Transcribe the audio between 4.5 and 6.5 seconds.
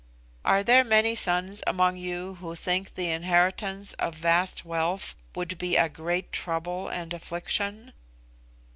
wealth would be a great